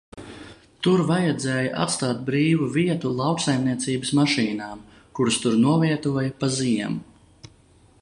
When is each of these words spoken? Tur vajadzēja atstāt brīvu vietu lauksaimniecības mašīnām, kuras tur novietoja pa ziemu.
Tur 0.85 1.03
vajadzēja 1.09 1.75
atstāt 1.83 2.23
brīvu 2.31 2.71
vietu 2.79 3.11
lauksaimniecības 3.21 4.15
mašīnām, 4.23 4.83
kuras 5.21 5.41
tur 5.45 5.63
novietoja 5.69 6.37
pa 6.43 6.55
ziemu. 6.61 7.51